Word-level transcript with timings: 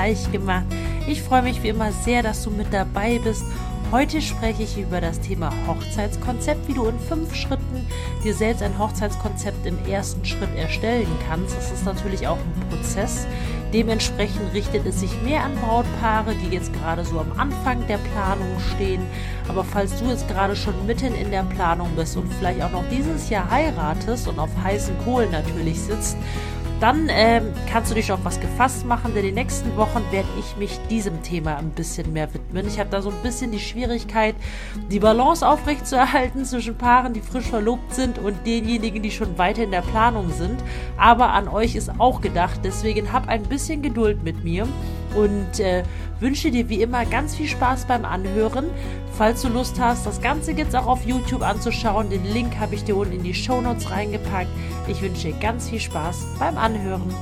leicht 0.00 0.32
gemacht. 0.32 0.64
Ich 1.06 1.20
freue 1.20 1.42
mich 1.42 1.62
wie 1.62 1.68
immer 1.68 1.92
sehr, 1.92 2.22
dass 2.22 2.42
du 2.42 2.50
mit 2.50 2.72
dabei 2.72 3.20
bist. 3.22 3.44
Heute 3.92 4.22
spreche 4.22 4.62
ich 4.62 4.78
über 4.78 5.00
das 5.00 5.20
Thema 5.20 5.52
Hochzeitskonzept, 5.66 6.68
wie 6.68 6.74
du 6.74 6.86
in 6.86 6.98
fünf 6.98 7.34
Schritten 7.34 7.86
dir 8.24 8.32
selbst 8.32 8.62
ein 8.62 8.78
Hochzeitskonzept 8.78 9.66
im 9.66 9.76
ersten 9.86 10.24
Schritt 10.24 10.56
erstellen 10.56 11.08
kannst. 11.28 11.54
Das 11.54 11.70
ist 11.70 11.84
natürlich 11.84 12.26
auch 12.28 12.38
ein 12.38 12.68
Prozess. 12.70 13.26
Dementsprechend 13.74 14.54
richtet 14.54 14.86
es 14.86 15.00
sich 15.00 15.10
mehr 15.22 15.44
an 15.44 15.54
Brautpaare, 15.56 16.34
die 16.34 16.54
jetzt 16.54 16.72
gerade 16.72 17.04
so 17.04 17.20
am 17.20 17.32
Anfang 17.38 17.86
der 17.86 17.98
Planung 17.98 18.58
stehen. 18.74 19.02
Aber 19.48 19.64
falls 19.64 19.98
du 19.98 20.06
jetzt 20.06 20.28
gerade 20.28 20.56
schon 20.56 20.86
mitten 20.86 21.14
in 21.14 21.30
der 21.30 21.42
Planung 21.42 21.90
bist 21.94 22.16
und 22.16 22.32
vielleicht 22.32 22.62
auch 22.62 22.70
noch 22.70 22.88
dieses 22.90 23.28
Jahr 23.28 23.50
heiratest 23.50 24.28
und 24.28 24.38
auf 24.38 24.50
heißen 24.64 24.96
Kohlen 25.04 25.30
natürlich 25.30 25.78
sitzt, 25.78 26.16
dann 26.80 27.08
ähm, 27.10 27.52
kannst 27.70 27.90
du 27.90 27.94
dich 27.94 28.10
auf 28.10 28.20
was 28.24 28.40
gefasst 28.40 28.86
machen, 28.86 29.12
denn 29.14 29.22
die 29.22 29.32
nächsten 29.32 29.76
Wochen 29.76 30.02
werde 30.10 30.28
ich 30.38 30.56
mich 30.56 30.78
diesem 30.88 31.22
Thema 31.22 31.56
ein 31.56 31.70
bisschen 31.70 32.12
mehr 32.12 32.32
widmen. 32.32 32.66
Ich 32.66 32.80
habe 32.80 32.88
da 32.88 33.02
so 33.02 33.10
ein 33.10 33.22
bisschen 33.22 33.50
die 33.50 33.58
Schwierigkeit, 33.58 34.34
die 34.90 34.98
Balance 34.98 35.46
aufrechtzuerhalten 35.46 36.44
zwischen 36.46 36.76
Paaren, 36.76 37.12
die 37.12 37.20
frisch 37.20 37.46
verlobt 37.46 37.94
sind 37.94 38.18
und 38.18 38.46
denjenigen, 38.46 39.02
die 39.02 39.10
schon 39.10 39.36
weiter 39.36 39.62
in 39.62 39.70
der 39.70 39.82
Planung 39.82 40.30
sind. 40.30 40.58
Aber 40.96 41.32
an 41.34 41.48
euch 41.48 41.76
ist 41.76 41.90
auch 41.98 42.22
gedacht, 42.22 42.60
deswegen 42.64 43.12
hab 43.12 43.28
ein 43.28 43.42
bisschen 43.42 43.82
Geduld 43.82 44.24
mit 44.24 44.42
mir 44.42 44.66
und 45.14 45.60
äh, 45.60 45.82
wünsche 46.20 46.50
dir 46.50 46.68
wie 46.68 46.82
immer 46.82 47.04
ganz 47.04 47.34
viel 47.34 47.48
Spaß 47.48 47.86
beim 47.86 48.04
Anhören. 48.04 48.66
Falls 49.16 49.42
du 49.42 49.48
Lust 49.48 49.78
hast, 49.80 50.06
das 50.06 50.20
Ganze 50.20 50.52
jetzt 50.52 50.74
auch 50.74 50.86
auf 50.86 51.04
YouTube 51.04 51.42
anzuschauen, 51.42 52.10
den 52.10 52.24
Link 52.24 52.58
habe 52.58 52.74
ich 52.74 52.84
dir 52.84 52.96
unten 52.96 53.14
in 53.14 53.22
die 53.22 53.34
Show 53.34 53.60
Notes 53.60 53.90
reingepackt. 53.90 54.50
Ich 54.86 55.02
wünsche 55.02 55.28
dir 55.28 55.38
ganz 55.40 55.68
viel 55.68 55.80
Spaß 55.80 56.26
beim 56.38 56.56
Anhören. 56.56 57.14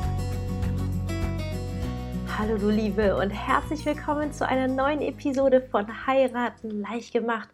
Hallo 2.38 2.56
du 2.56 2.70
Liebe 2.70 3.16
und 3.16 3.30
herzlich 3.30 3.84
willkommen 3.84 4.32
zu 4.32 4.46
einer 4.46 4.68
neuen 4.68 5.00
Episode 5.00 5.60
von 5.60 6.06
Heiraten 6.06 6.82
leicht 6.82 7.12
gemacht. 7.12 7.48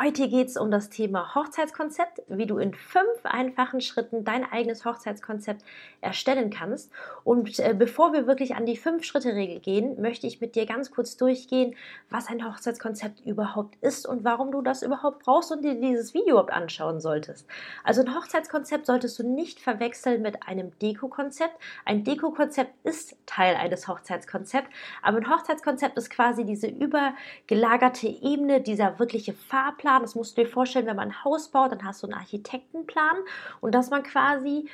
Heute 0.00 0.28
geht 0.28 0.46
es 0.46 0.56
um 0.56 0.70
das 0.70 0.90
Thema 0.90 1.34
Hochzeitskonzept, 1.34 2.22
wie 2.28 2.46
du 2.46 2.58
in 2.58 2.72
fünf 2.72 3.24
einfachen 3.24 3.80
Schritten 3.80 4.22
dein 4.22 4.44
eigenes 4.44 4.84
Hochzeitskonzept 4.84 5.64
erstellen 6.00 6.50
kannst. 6.50 6.92
Und 7.24 7.58
äh, 7.58 7.74
bevor 7.76 8.12
wir 8.12 8.28
wirklich 8.28 8.54
an 8.54 8.64
die 8.64 8.76
Fünf-Schritte-Regel 8.76 9.58
gehen, 9.58 10.00
möchte 10.00 10.28
ich 10.28 10.40
mit 10.40 10.54
dir 10.54 10.66
ganz 10.66 10.92
kurz 10.92 11.16
durchgehen, 11.16 11.74
was 12.10 12.28
ein 12.28 12.48
Hochzeitskonzept 12.48 13.26
überhaupt 13.26 13.74
ist 13.80 14.06
und 14.06 14.22
warum 14.22 14.52
du 14.52 14.62
das 14.62 14.84
überhaupt 14.84 15.24
brauchst 15.24 15.50
und 15.50 15.64
dir 15.64 15.74
dieses 15.74 16.14
Video 16.14 16.34
überhaupt 16.34 16.52
anschauen 16.52 17.00
solltest. 17.00 17.48
Also 17.82 18.02
ein 18.02 18.14
Hochzeitskonzept 18.14 18.86
solltest 18.86 19.18
du 19.18 19.24
nicht 19.24 19.58
verwechseln 19.58 20.22
mit 20.22 20.46
einem 20.46 20.78
Deko-Konzept. 20.78 21.56
Ein 21.84 22.04
Deko-Konzept 22.04 22.72
ist 22.84 23.16
Teil 23.26 23.56
eines 23.56 23.88
Hochzeitskonzepts, 23.88 24.70
aber 25.02 25.16
ein 25.16 25.28
Hochzeitskonzept 25.28 25.98
ist 25.98 26.10
quasi 26.10 26.44
diese 26.44 26.68
übergelagerte 26.68 28.06
Ebene, 28.06 28.60
dieser 28.60 29.00
wirkliche 29.00 29.32
Farb 29.32 29.82
Fahrplan. 29.88 30.02
Das 30.02 30.14
musst 30.14 30.36
du 30.36 30.44
dir 30.44 30.48
vorstellen, 30.48 30.86
wenn 30.86 30.96
man 30.96 31.08
ein 31.08 31.24
Haus 31.24 31.48
baut, 31.48 31.72
dann 31.72 31.84
hast 31.84 32.02
du 32.02 32.06
einen 32.06 32.14
Architektenplan. 32.14 33.16
Und 33.60 33.74
dass 33.74 33.90
man 33.90 34.02
quasi 34.02 34.68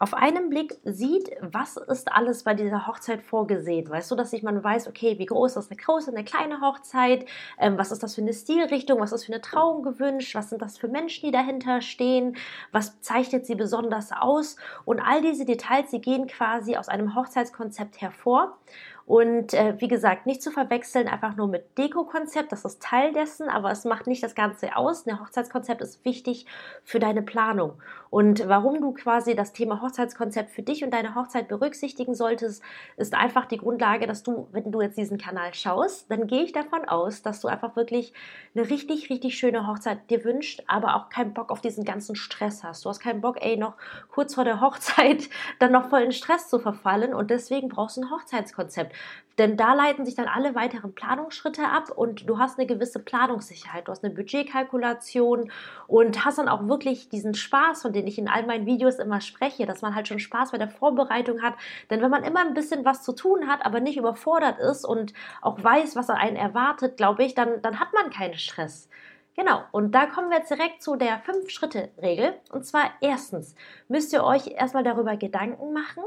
auf 0.00 0.12
einen 0.12 0.50
Blick 0.50 0.76
sieht, 0.84 1.30
was 1.40 1.76
ist 1.76 2.12
alles 2.12 2.42
bei 2.42 2.52
dieser 2.54 2.86
Hochzeit 2.86 3.22
vorgesehen. 3.22 3.88
Weißt 3.88 4.10
du, 4.10 4.16
dass 4.16 4.32
sich 4.32 4.42
man 4.42 4.62
weiß, 4.62 4.88
okay, 4.88 5.18
wie 5.18 5.26
groß 5.26 5.56
ist 5.56 5.70
eine 5.70 5.80
große, 5.80 6.10
eine 6.10 6.24
kleine 6.24 6.60
Hochzeit, 6.60 7.26
ähm, 7.58 7.78
was 7.78 7.92
ist 7.92 8.02
das 8.02 8.16
für 8.16 8.20
eine 8.20 8.34
Stilrichtung, 8.34 8.98
was 8.98 9.12
ist 9.12 9.24
für 9.24 9.32
eine 9.32 9.40
Trauung 9.40 9.82
gewünscht, 9.82 10.34
was 10.34 10.50
sind 10.50 10.60
das 10.60 10.78
für 10.78 10.88
Menschen, 10.88 11.26
die 11.26 11.32
dahinter 11.32 11.80
stehen, 11.80 12.36
was 12.72 13.00
zeichnet 13.02 13.46
sie 13.46 13.54
besonders 13.54 14.10
aus? 14.10 14.56
Und 14.84 15.00
all 15.00 15.22
diese 15.22 15.44
Details, 15.44 15.90
die 15.90 16.00
gehen 16.00 16.26
quasi 16.26 16.76
aus 16.76 16.88
einem 16.88 17.14
Hochzeitskonzept 17.14 18.00
hervor. 18.00 18.58
Und 19.06 19.52
äh, 19.52 19.74
wie 19.78 19.88
gesagt, 19.88 20.24
nicht 20.24 20.42
zu 20.42 20.50
verwechseln 20.50 21.08
einfach 21.08 21.36
nur 21.36 21.46
mit 21.46 21.76
Deko-Konzept, 21.76 22.52
das 22.52 22.64
ist 22.64 22.82
Teil 22.82 23.12
dessen, 23.12 23.50
aber 23.50 23.70
es 23.70 23.84
macht 23.84 24.06
nicht 24.06 24.22
das 24.22 24.34
Ganze 24.34 24.76
aus. 24.76 25.06
Ein 25.06 25.20
Hochzeitskonzept 25.20 25.82
ist 25.82 26.04
wichtig 26.06 26.46
für 26.84 27.00
deine 27.00 27.20
Planung. 27.20 27.74
Und 28.08 28.48
warum 28.48 28.80
du 28.80 28.92
quasi 28.92 29.34
das 29.34 29.52
Thema 29.52 29.82
Hochzeitskonzept 29.82 30.52
für 30.52 30.62
dich 30.62 30.84
und 30.84 30.92
deine 30.92 31.14
Hochzeit 31.16 31.48
berücksichtigen 31.48 32.14
solltest, 32.14 32.62
ist 32.96 33.12
einfach 33.12 33.44
die 33.44 33.58
Grundlage, 33.58 34.06
dass 34.06 34.22
du, 34.22 34.46
wenn 34.52 34.70
du 34.70 34.80
jetzt 34.80 34.96
diesen 34.96 35.18
Kanal 35.18 35.52
schaust, 35.52 36.10
dann 36.10 36.26
gehe 36.26 36.44
ich 36.44 36.52
davon 36.52 36.84
aus, 36.84 37.22
dass 37.22 37.40
du 37.40 37.48
einfach 37.48 37.74
wirklich 37.76 38.12
eine 38.54 38.70
richtig, 38.70 39.10
richtig 39.10 39.36
schöne 39.36 39.66
Hochzeit 39.66 40.08
dir 40.10 40.24
wünscht, 40.24 40.62
aber 40.68 40.94
auch 40.94 41.08
keinen 41.08 41.34
Bock 41.34 41.50
auf 41.50 41.60
diesen 41.60 41.84
ganzen 41.84 42.14
Stress 42.14 42.62
hast. 42.62 42.84
Du 42.84 42.88
hast 42.88 43.00
keinen 43.00 43.20
Bock, 43.20 43.42
ey, 43.42 43.56
noch 43.56 43.74
kurz 44.12 44.36
vor 44.36 44.44
der 44.44 44.60
Hochzeit 44.60 45.28
dann 45.58 45.72
noch 45.72 45.90
voll 45.90 46.02
in 46.02 46.12
Stress 46.12 46.48
zu 46.48 46.60
verfallen 46.60 47.14
und 47.14 47.30
deswegen 47.30 47.68
brauchst 47.68 47.96
du 47.96 48.02
ein 48.02 48.10
Hochzeitskonzept. 48.10 48.93
Denn 49.38 49.56
da 49.56 49.74
leiten 49.74 50.04
sich 50.04 50.14
dann 50.14 50.28
alle 50.28 50.54
weiteren 50.54 50.94
Planungsschritte 50.94 51.66
ab 51.66 51.90
und 51.90 52.28
du 52.28 52.38
hast 52.38 52.58
eine 52.58 52.68
gewisse 52.68 53.00
Planungssicherheit. 53.00 53.88
Du 53.88 53.90
hast 53.90 54.04
eine 54.04 54.14
Budgetkalkulation 54.14 55.50
und 55.88 56.24
hast 56.24 56.38
dann 56.38 56.48
auch 56.48 56.68
wirklich 56.68 57.08
diesen 57.08 57.34
Spaß, 57.34 57.82
von 57.82 57.92
dem 57.92 58.06
ich 58.06 58.18
in 58.18 58.28
all 58.28 58.46
meinen 58.46 58.66
Videos 58.66 58.96
immer 59.00 59.20
spreche, 59.20 59.66
dass 59.66 59.82
man 59.82 59.94
halt 59.94 60.06
schon 60.06 60.20
Spaß 60.20 60.52
bei 60.52 60.58
der 60.58 60.68
Vorbereitung 60.68 61.42
hat. 61.42 61.54
Denn 61.90 62.00
wenn 62.00 62.10
man 62.10 62.22
immer 62.22 62.40
ein 62.40 62.54
bisschen 62.54 62.84
was 62.84 63.02
zu 63.02 63.12
tun 63.12 63.48
hat, 63.48 63.66
aber 63.66 63.80
nicht 63.80 63.96
überfordert 63.96 64.60
ist 64.60 64.84
und 64.84 65.12
auch 65.42 65.62
weiß, 65.62 65.96
was 65.96 66.10
einen 66.10 66.36
erwartet, 66.36 66.96
glaube 66.96 67.24
ich, 67.24 67.34
dann, 67.34 67.60
dann 67.60 67.80
hat 67.80 67.92
man 67.92 68.10
keinen 68.10 68.34
Stress. 68.34 68.88
Genau, 69.36 69.64
und 69.72 69.92
da 69.96 70.06
kommen 70.06 70.30
wir 70.30 70.38
jetzt 70.38 70.50
direkt 70.50 70.80
zu 70.80 70.94
der 70.94 71.18
Fünf-Schritte-Regel. 71.18 72.34
Und 72.52 72.64
zwar 72.64 72.84
erstens 73.00 73.56
müsst 73.88 74.12
ihr 74.12 74.22
euch 74.22 74.46
erstmal 74.52 74.84
darüber 74.84 75.16
Gedanken 75.16 75.72
machen, 75.72 76.04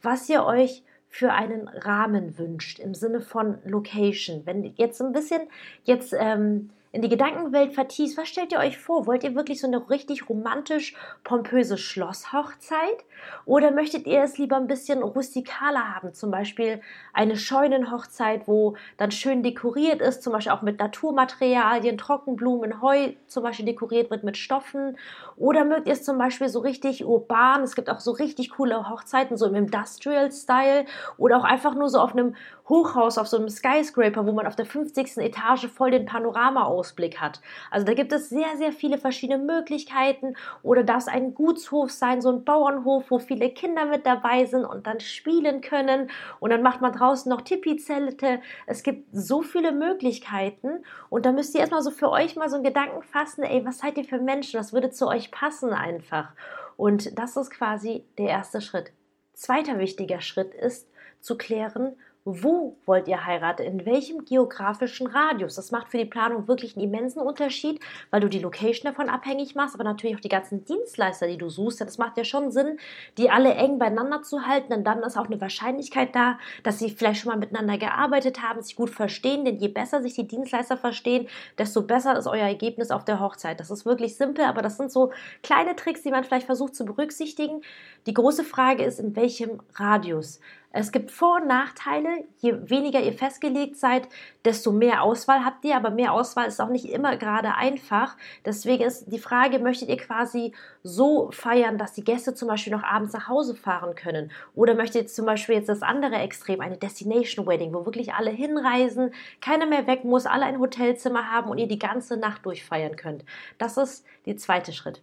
was 0.00 0.28
ihr 0.28 0.44
euch 0.44 0.84
für 1.08 1.32
einen 1.32 1.68
Rahmen 1.68 2.38
wünscht 2.38 2.78
im 2.78 2.94
Sinne 2.94 3.20
von 3.20 3.58
Location. 3.64 4.42
Wenn 4.44 4.64
jetzt 4.76 5.00
ein 5.00 5.12
bisschen 5.12 5.42
jetzt 5.84 6.14
ähm, 6.18 6.70
in 6.90 7.02
die 7.02 7.08
Gedankenwelt 7.08 7.74
vertieft, 7.74 8.16
was 8.16 8.28
stellt 8.28 8.52
ihr 8.52 8.58
euch 8.58 8.78
vor? 8.78 9.06
Wollt 9.06 9.22
ihr 9.22 9.34
wirklich 9.34 9.60
so 9.60 9.66
eine 9.66 9.90
richtig 9.90 10.28
romantisch 10.28 10.94
pompöse 11.22 11.76
Schlosshochzeit? 11.76 13.04
Oder 13.44 13.70
möchtet 13.70 14.06
ihr 14.06 14.22
es 14.22 14.38
lieber 14.38 14.56
ein 14.56 14.68
bisschen 14.68 15.02
rustikaler 15.02 15.94
haben? 15.94 16.14
Zum 16.14 16.30
Beispiel 16.30 16.80
eine 17.12 17.36
Scheunenhochzeit, 17.36 18.48
wo 18.48 18.76
dann 18.96 19.10
schön 19.10 19.42
dekoriert 19.42 20.00
ist, 20.00 20.22
zum 20.22 20.32
Beispiel 20.32 20.52
auch 20.52 20.62
mit 20.62 20.78
Naturmaterialien, 20.78 21.98
Trockenblumen, 21.98 22.80
Heu 22.80 23.12
zum 23.26 23.42
Beispiel 23.42 23.66
dekoriert 23.66 24.10
wird 24.10 24.24
mit 24.24 24.38
Stoffen. 24.38 24.96
Oder 25.36 25.64
mögt 25.64 25.86
ihr 25.86 25.92
es 25.92 26.04
zum 26.04 26.16
Beispiel 26.16 26.48
so 26.48 26.60
richtig 26.60 27.04
urban? 27.04 27.62
Es 27.62 27.74
gibt 27.74 27.90
auch 27.90 28.00
so 28.00 28.12
richtig 28.12 28.50
coole 28.50 28.88
Hochzeiten, 28.88 29.36
so 29.36 29.46
im 29.46 29.54
Industrial-Style 29.54 30.86
oder 31.18 31.36
auch 31.38 31.44
einfach 31.44 31.74
nur 31.74 31.90
so 31.90 32.00
auf 32.00 32.12
einem 32.12 32.34
Hochhaus, 32.68 33.18
auf 33.18 33.28
so 33.28 33.36
einem 33.36 33.48
Skyscraper, 33.48 34.26
wo 34.26 34.32
man 34.32 34.46
auf 34.46 34.56
der 34.56 34.66
50. 34.66 35.18
Etage 35.18 35.68
voll 35.68 35.90
den 35.90 36.06
Panoramaausblick 36.06 37.20
hat. 37.20 37.40
Also 37.70 37.86
da 37.86 37.94
gibt 37.94 38.12
es 38.12 38.28
sehr, 38.28 38.56
sehr 38.56 38.72
viele 38.72 38.98
verschiedene 38.98 39.42
Möglichkeiten. 39.42 40.34
Oder 40.62 40.84
darf 40.84 40.98
es 40.98 41.08
ein 41.08 41.34
Gutshof 41.34 41.90
sein, 41.90 42.20
so 42.20 42.30
ein 42.30 42.44
Bauernhof, 42.44 43.10
wo 43.10 43.18
viele 43.18 43.50
Kinder 43.50 43.86
mit 43.86 44.06
dabei 44.06 44.44
sind 44.44 44.64
und 44.64 44.86
dann 44.86 45.00
spielen 45.00 45.60
können. 45.60 46.10
Und 46.40 46.50
dann 46.50 46.62
macht 46.62 46.80
man 46.80 46.92
draußen 46.92 47.30
noch 47.30 47.40
Tipi-Zelte. 47.40 48.40
Es 48.66 48.82
gibt 48.82 49.08
so 49.12 49.42
viele 49.42 49.72
Möglichkeiten. 49.72 50.84
Und 51.08 51.24
da 51.24 51.32
müsst 51.32 51.54
ihr 51.54 51.60
erstmal 51.60 51.82
so 51.82 51.90
für 51.90 52.10
euch 52.10 52.36
mal 52.36 52.48
so 52.48 52.56
einen 52.56 52.64
Gedanken 52.64 53.02
fassen, 53.02 53.44
ey, 53.44 53.64
was 53.64 53.78
seid 53.78 53.96
ihr 53.96 54.04
für 54.04 54.18
Menschen? 54.18 54.60
Was 54.60 54.72
würde 54.72 54.90
zu 54.90 55.08
euch 55.08 55.30
passen 55.30 55.72
einfach? 55.72 56.32
Und 56.76 57.18
das 57.18 57.36
ist 57.36 57.50
quasi 57.50 58.04
der 58.18 58.28
erste 58.28 58.60
Schritt. 58.60 58.92
Zweiter 59.32 59.78
wichtiger 59.78 60.20
Schritt 60.20 60.54
ist 60.54 60.88
zu 61.20 61.36
klären, 61.36 61.96
wo 62.28 62.76
wollt 62.84 63.08
ihr 63.08 63.24
heiraten, 63.24 63.62
in 63.62 63.86
welchem 63.86 64.24
geografischen 64.24 65.06
Radius. 65.06 65.54
Das 65.54 65.70
macht 65.70 65.88
für 65.88 65.96
die 65.96 66.04
Planung 66.04 66.46
wirklich 66.46 66.76
einen 66.76 66.84
immensen 66.84 67.20
Unterschied, 67.20 67.80
weil 68.10 68.20
du 68.20 68.28
die 68.28 68.38
Location 68.38 68.90
davon 68.90 69.08
abhängig 69.08 69.54
machst, 69.54 69.74
aber 69.74 69.84
natürlich 69.84 70.16
auch 70.16 70.20
die 70.20 70.28
ganzen 70.28 70.64
Dienstleister, 70.64 71.26
die 71.26 71.38
du 71.38 71.48
suchst. 71.48 71.80
Das 71.80 71.96
macht 71.96 72.18
ja 72.18 72.24
schon 72.24 72.50
Sinn, 72.50 72.78
die 73.16 73.30
alle 73.30 73.54
eng 73.54 73.78
beieinander 73.78 74.22
zu 74.22 74.46
halten, 74.46 74.70
denn 74.70 74.84
dann 74.84 75.02
ist 75.02 75.16
auch 75.16 75.26
eine 75.26 75.40
Wahrscheinlichkeit 75.40 76.14
da, 76.14 76.38
dass 76.62 76.78
sie 76.78 76.90
vielleicht 76.90 77.22
schon 77.22 77.32
mal 77.32 77.38
miteinander 77.38 77.78
gearbeitet 77.78 78.42
haben, 78.42 78.60
sich 78.60 78.76
gut 78.76 78.90
verstehen, 78.90 79.44
denn 79.46 79.56
je 79.56 79.68
besser 79.68 80.02
sich 80.02 80.14
die 80.14 80.28
Dienstleister 80.28 80.76
verstehen, 80.76 81.28
desto 81.56 81.82
besser 81.82 82.16
ist 82.18 82.26
euer 82.26 82.46
Ergebnis 82.46 82.90
auf 82.90 83.04
der 83.04 83.20
Hochzeit. 83.20 83.58
Das 83.58 83.70
ist 83.70 83.86
wirklich 83.86 84.16
simpel, 84.16 84.44
aber 84.44 84.60
das 84.60 84.76
sind 84.76 84.92
so 84.92 85.12
kleine 85.42 85.76
Tricks, 85.76 86.02
die 86.02 86.10
man 86.10 86.24
vielleicht 86.24 86.46
versucht 86.46 86.74
zu 86.74 86.84
berücksichtigen. 86.84 87.62
Die 88.06 88.14
große 88.14 88.44
Frage 88.44 88.84
ist, 88.84 89.00
in 89.00 89.16
welchem 89.16 89.60
Radius. 89.74 90.40
Es 90.70 90.92
gibt 90.92 91.10
Vor- 91.10 91.36
und 91.40 91.46
Nachteile. 91.46 92.24
Je 92.36 92.68
weniger 92.68 93.00
ihr 93.00 93.14
festgelegt 93.14 93.76
seid, 93.76 94.06
desto 94.44 94.70
mehr 94.70 95.02
Auswahl 95.02 95.44
habt 95.44 95.64
ihr. 95.64 95.74
Aber 95.76 95.90
mehr 95.90 96.12
Auswahl 96.12 96.46
ist 96.46 96.60
auch 96.60 96.68
nicht 96.68 96.84
immer 96.84 97.16
gerade 97.16 97.54
einfach. 97.54 98.16
Deswegen 98.44 98.84
ist 98.84 99.10
die 99.10 99.18
Frage, 99.18 99.60
möchtet 99.60 99.88
ihr 99.88 99.96
quasi 99.96 100.52
so 100.82 101.30
feiern, 101.30 101.78
dass 101.78 101.94
die 101.94 102.04
Gäste 102.04 102.34
zum 102.34 102.48
Beispiel 102.48 102.72
noch 102.72 102.82
abends 102.82 103.14
nach 103.14 103.28
Hause 103.28 103.54
fahren 103.54 103.94
können? 103.94 104.30
Oder 104.54 104.74
möchtet 104.74 105.02
ihr 105.02 105.08
zum 105.08 105.24
Beispiel 105.24 105.54
jetzt 105.54 105.70
das 105.70 105.82
andere 105.82 106.16
Extrem, 106.16 106.60
eine 106.60 106.76
Destination 106.76 107.46
Wedding, 107.46 107.72
wo 107.72 107.86
wirklich 107.86 108.12
alle 108.12 108.30
hinreisen, 108.30 109.12
keiner 109.40 109.64
mehr 109.64 109.86
weg 109.86 110.04
muss, 110.04 110.26
alle 110.26 110.44
ein 110.44 110.60
Hotelzimmer 110.60 111.32
haben 111.32 111.50
und 111.50 111.56
ihr 111.56 111.68
die 111.68 111.78
ganze 111.78 112.18
Nacht 112.18 112.44
durchfeiern 112.44 112.96
könnt? 112.96 113.24
Das 113.56 113.78
ist 113.78 114.04
der 114.26 114.36
zweite 114.36 114.72
Schritt. 114.72 115.02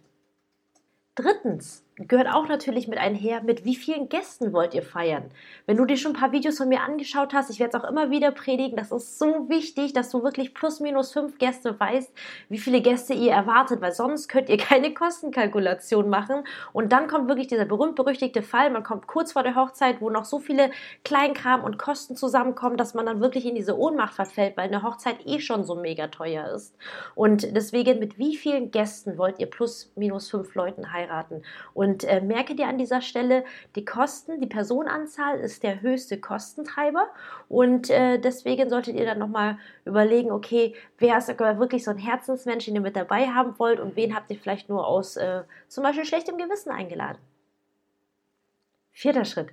Drittens 1.16 1.85
gehört 1.98 2.28
auch 2.28 2.46
natürlich 2.46 2.88
mit 2.88 2.98
einher, 2.98 3.42
mit 3.42 3.64
wie 3.64 3.74
vielen 3.74 4.10
Gästen 4.10 4.52
wollt 4.52 4.74
ihr 4.74 4.82
feiern. 4.82 5.30
Wenn 5.64 5.78
du 5.78 5.86
dir 5.86 5.96
schon 5.96 6.12
ein 6.12 6.20
paar 6.20 6.32
Videos 6.32 6.58
von 6.58 6.68
mir 6.68 6.82
angeschaut 6.82 7.32
hast, 7.32 7.48
ich 7.48 7.58
werde 7.58 7.76
es 7.76 7.82
auch 7.82 7.88
immer 7.88 8.10
wieder 8.10 8.32
predigen, 8.32 8.76
das 8.76 8.92
ist 8.92 9.18
so 9.18 9.48
wichtig, 9.48 9.94
dass 9.94 10.10
du 10.10 10.22
wirklich 10.22 10.52
plus 10.52 10.80
minus 10.80 11.12
fünf 11.12 11.38
Gäste 11.38 11.78
weißt, 11.78 12.12
wie 12.50 12.58
viele 12.58 12.82
Gäste 12.82 13.14
ihr 13.14 13.32
erwartet, 13.32 13.80
weil 13.80 13.92
sonst 13.92 14.28
könnt 14.28 14.50
ihr 14.50 14.56
keine 14.58 14.92
Kostenkalkulation 14.92 16.10
machen 16.10 16.44
und 16.74 16.92
dann 16.92 17.08
kommt 17.08 17.28
wirklich 17.28 17.46
dieser 17.46 17.64
berühmt-berüchtigte 17.64 18.42
Fall, 18.42 18.70
man 18.70 18.82
kommt 18.82 19.06
kurz 19.06 19.32
vor 19.32 19.42
der 19.42 19.54
Hochzeit, 19.54 20.02
wo 20.02 20.10
noch 20.10 20.26
so 20.26 20.38
viele 20.38 20.70
Kleinkram 21.02 21.64
und 21.64 21.78
Kosten 21.78 22.14
zusammenkommen, 22.14 22.76
dass 22.76 22.92
man 22.92 23.06
dann 23.06 23.20
wirklich 23.22 23.46
in 23.46 23.54
diese 23.54 23.78
Ohnmacht 23.78 24.12
verfällt, 24.12 24.58
weil 24.58 24.68
eine 24.68 24.82
Hochzeit 24.82 25.24
eh 25.24 25.40
schon 25.40 25.64
so 25.64 25.74
mega 25.74 26.08
teuer 26.08 26.48
ist. 26.50 26.74
Und 27.14 27.56
deswegen, 27.56 27.98
mit 27.98 28.18
wie 28.18 28.36
vielen 28.36 28.70
Gästen 28.70 29.16
wollt 29.16 29.38
ihr 29.38 29.46
plus 29.46 29.92
minus 29.96 30.28
fünf 30.30 30.54
Leuten 30.54 30.92
heiraten? 30.92 31.42
Und 31.72 31.85
äh, 32.04 32.20
merke 32.20 32.54
dir 32.54 32.68
an 32.68 32.78
dieser 32.78 33.00
Stelle, 33.00 33.44
die 33.74 33.84
Kosten, 33.84 34.40
die 34.40 34.46
Personenanzahl 34.46 35.38
ist 35.40 35.62
der 35.62 35.82
höchste 35.82 36.20
Kostentreiber 36.20 37.08
und 37.48 37.90
äh, 37.90 38.18
deswegen 38.18 38.68
solltet 38.68 38.96
ihr 38.96 39.04
dann 39.04 39.18
nochmal 39.18 39.58
überlegen, 39.84 40.30
okay, 40.30 40.74
wer 40.98 41.18
ist 41.18 41.28
wirklich 41.28 41.84
so 41.84 41.90
ein 41.90 41.98
Herzensmensch, 41.98 42.64
den 42.64 42.74
ihr 42.74 42.80
mit 42.80 42.96
dabei 42.96 43.28
haben 43.28 43.58
wollt 43.58 43.80
und 43.80 43.96
wen 43.96 44.14
habt 44.14 44.30
ihr 44.30 44.38
vielleicht 44.38 44.68
nur 44.68 44.86
aus 44.86 45.16
äh, 45.16 45.42
zum 45.68 45.84
Beispiel 45.84 46.04
schlechtem 46.04 46.38
Gewissen 46.38 46.70
eingeladen. 46.70 47.18
Vierter 48.92 49.24
Schritt. 49.24 49.50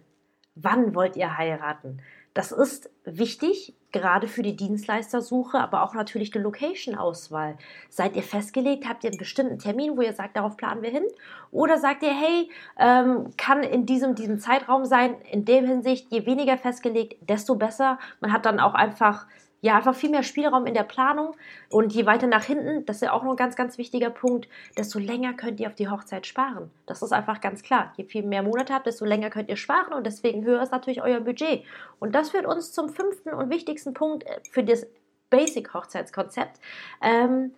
Wann 0.56 0.96
wollt 0.96 1.16
ihr 1.16 1.38
heiraten? 1.38 2.02
Das 2.34 2.52
ist 2.52 2.90
wichtig, 3.06 3.76
gerade 3.92 4.28
für 4.28 4.42
die 4.42 4.56
Dienstleistersuche, 4.56 5.60
aber 5.60 5.84
auch 5.84 5.94
natürlich 5.94 6.32
die 6.32 6.40
Location-Auswahl. 6.40 7.58
Seid 7.90 8.16
ihr 8.16 8.24
festgelegt? 8.24 8.88
Habt 8.88 9.04
ihr 9.04 9.12
einen 9.12 9.20
bestimmten 9.20 9.60
Termin, 9.60 9.96
wo 9.96 10.02
ihr 10.02 10.14
sagt, 10.14 10.36
darauf 10.36 10.58
planen 10.58 10.82
wir 10.82 10.90
hin? 10.90 11.06
Oder 11.52 11.78
sagt 11.78 12.02
ihr, 12.02 12.14
hey, 12.14 12.50
ähm, 12.80 13.30
kann 13.38 13.62
in 13.62 13.86
diesem, 13.86 14.16
diesem 14.16 14.40
Zeitraum 14.40 14.86
sein? 14.86 15.22
In 15.32 15.46
dem 15.46 15.66
Hinsicht, 15.66 16.08
je 16.12 16.26
weniger 16.26 16.58
festgelegt, 16.58 17.30
desto 17.30 17.54
besser. 17.54 18.00
Man 18.20 18.34
hat 18.34 18.48
dann 18.48 18.60
auch 18.60 18.74
einfach 18.74 19.28
ja, 19.64 19.78
einfach 19.78 19.96
viel 19.96 20.10
mehr 20.10 20.24
Spielraum 20.24 20.66
in 20.66 20.74
der 20.74 20.84
Planung. 20.84 21.38
Und 21.70 21.94
je 21.94 22.06
weiter 22.06 22.28
nach 22.28 22.44
hinten, 22.44 22.86
das 22.86 22.98
ist 22.98 23.04
ja 23.04 23.14
auch 23.14 23.24
noch 23.24 23.32
ein 23.32 23.38
ganz, 23.38 23.56
ganz 23.56 23.78
wichtiger 23.78 24.10
Punkt, 24.10 24.50
desto 24.78 25.00
länger 25.00 25.34
könnt 25.34 25.58
ihr 25.62 25.68
auf 25.68 25.74
die 25.74 25.88
Hochzeit 25.88 26.28
sparen. 26.28 26.70
Das 26.86 27.02
ist 27.02 27.14
einfach 27.14 27.40
ganz 27.40 27.64
klar. 27.64 27.94
Je 27.96 28.04
viel 28.04 28.24
mehr 28.24 28.44
Monate 28.44 28.74
habt, 28.74 28.88
desto 28.88 29.06
länger 29.06 29.30
könnt 29.30 29.48
ihr 29.48 29.56
sparen 29.56 29.94
und 29.94 30.06
deswegen 30.06 30.44
höher 30.44 30.62
ist 30.62 30.74
natürlich 30.74 31.02
euer 31.02 31.22
Budget. 31.22 31.64
Und 32.00 32.14
das 32.14 32.32
führt 32.32 32.46
uns 32.46 32.74
zum 32.74 32.90
fünften 32.90 33.30
und 33.30 33.50
wichtigsten 33.50 33.94
Punkt 33.94 34.26
äh, 34.26 34.42
für 34.52 34.66
das 34.66 34.86
Basic-Hochzeitskonzept. 35.30 36.60
Ähm, 37.02 37.54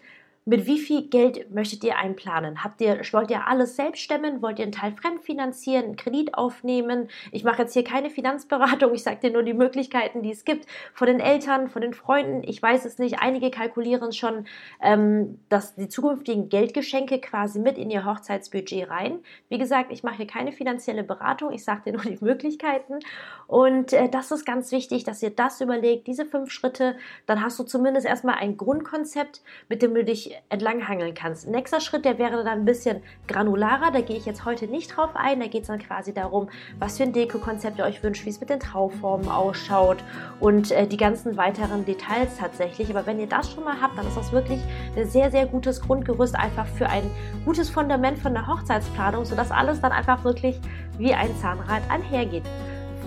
mit 0.48 0.68
wie 0.68 0.78
viel 0.78 1.08
Geld 1.08 1.50
möchtet 1.52 1.84
ihr 1.84 1.98
einplanen? 1.98 2.64
Habt 2.64 2.80
ihr, 2.80 3.02
wollt 3.12 3.32
ihr 3.32 3.48
alles 3.48 3.76
selbst 3.76 4.02
stemmen? 4.02 4.44
Wollt 4.44 4.60
ihr 4.60 4.64
einen 4.64 4.72
Teil 4.72 4.92
fremdfinanzieren, 4.92 5.86
einen 5.86 5.96
Kredit 5.96 6.36
aufnehmen? 6.36 7.10
Ich 7.32 7.44
mache 7.44 7.64
jetzt 7.64 7.74
hier 7.74 7.84
keine 7.84 8.12
Finanzberatung, 8.12 8.94
ich 8.94 9.02
sage 9.02 9.22
dir 9.22 9.32
nur 9.32 9.42
die 9.42 9.56
Möglichkeiten, 9.56 10.22
die 10.22 10.32
es 10.32 10.46
gibt. 10.46 10.68
Von 10.94 11.08
den 11.08 11.20
Eltern, 11.20 11.68
von 11.68 11.82
den 11.82 11.96
Freunden, 11.96 12.44
ich 12.48 12.62
weiß 12.62 12.86
es 12.86 13.00
nicht. 13.00 13.20
Einige 13.20 13.50
kalkulieren 13.50 14.12
schon, 14.12 14.46
ähm, 14.84 15.40
dass 15.50 15.74
die 15.76 15.90
zukünftigen 15.90 16.48
Geldgeschenke 16.48 17.20
quasi 17.20 17.58
mit 17.58 17.80
in 17.80 17.90
ihr 17.90 18.06
Hochzeitsbudget 18.06 18.88
rein. 18.88 19.22
Wie 19.50 19.58
gesagt, 19.58 19.92
ich 19.92 20.04
mache 20.04 20.18
hier 20.18 20.28
keine 20.28 20.52
finanzielle 20.52 21.04
Beratung, 21.04 21.54
ich 21.54 21.64
sage 21.64 21.82
dir 21.86 21.94
nur 21.94 22.04
die 22.04 22.24
Möglichkeiten. 22.24 23.00
Und 23.48 23.94
äh, 23.94 24.10
das 24.10 24.30
ist 24.30 24.46
ganz 24.46 24.72
wichtig, 24.72 25.06
dass 25.06 25.24
ihr 25.24 25.32
das 25.32 25.60
überlegt, 25.60 26.06
diese 26.06 26.28
fünf 26.28 26.52
Schritte. 26.52 26.96
Dann 27.26 27.42
hast 27.42 27.58
du 27.58 27.64
zumindest 27.64 28.06
erstmal 28.06 28.36
ein 28.36 28.58
Grundkonzept, 28.58 29.42
mit 29.70 29.82
dem 29.82 29.96
du 29.96 30.04
dich 30.04 30.35
entlanghangeln 30.50 31.14
kannst. 31.14 31.48
Nächster 31.48 31.80
Schritt, 31.80 32.06
der 32.06 32.18
wäre 32.18 32.44
dann 32.44 32.60
ein 32.60 32.66
bisschen 32.66 33.02
granularer, 33.28 33.92
da 33.92 34.02
gehe 34.02 34.18
ich 34.18 34.26
jetzt 34.26 34.46
heute 34.46 34.68
nicht 34.68 34.96
drauf 34.96 35.12
ein, 35.16 35.40
da 35.40 35.48
geht 35.48 35.64
es 35.64 35.68
dann 35.68 35.80
quasi 35.80 36.14
darum, 36.14 36.50
was 36.80 36.98
für 36.98 37.04
ein 37.04 37.14
Deko-Konzept 37.14 37.80
ihr 37.80 37.86
euch 37.86 38.02
wünscht, 38.04 38.26
wie 38.26 38.30
es 38.30 38.40
mit 38.40 38.50
den 38.50 38.60
Trauformen 38.60 39.30
ausschaut 39.30 39.98
und 40.40 40.72
äh, 40.72 40.88
die 40.88 40.98
ganzen 40.98 41.38
weiteren 41.38 41.86
Details 41.86 42.38
tatsächlich. 42.38 42.90
Aber 42.90 43.06
wenn 43.06 43.20
ihr 43.20 43.28
das 43.28 43.52
schon 43.52 43.64
mal 43.64 43.82
habt, 43.82 43.98
dann 43.98 44.08
ist 44.08 44.18
das 44.18 44.32
wirklich 44.32 44.62
ein 44.96 45.08
sehr, 45.08 45.32
sehr 45.32 45.46
gutes 45.46 45.82
Grundgerüst 45.82 46.36
einfach 46.36 46.68
für 46.68 46.88
ein 46.88 47.10
gutes 47.46 47.70
Fundament 47.70 48.18
von 48.20 48.34
der 48.34 48.48
Hochzeitsplanung, 48.48 49.26
sodass 49.26 49.52
alles 49.52 49.82
dann 49.82 49.92
einfach 49.92 50.24
wirklich 50.24 50.60
wie 50.98 51.14
ein 51.14 51.36
Zahnrad 51.38 51.82
einhergeht. 51.90 52.44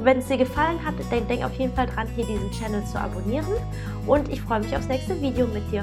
Wenn 0.02 0.18
es 0.18 0.26
dir 0.26 0.36
gefallen 0.36 0.84
hat, 0.84 0.94
dann 1.10 1.26
denk 1.26 1.44
auf 1.44 1.54
jeden 1.54 1.74
Fall 1.74 1.86
dran, 1.86 2.06
hier 2.14 2.24
diesen 2.24 2.50
Channel 2.52 2.84
zu 2.84 3.00
abonnieren 3.00 3.46
und 4.06 4.28
ich 4.28 4.40
freue 4.40 4.60
mich 4.60 4.76
aufs 4.76 4.86
nächste 4.86 5.20
Video 5.20 5.46
mit 5.48 5.70
dir. 5.72 5.82